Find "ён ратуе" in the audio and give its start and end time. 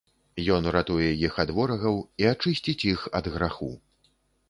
0.55-1.11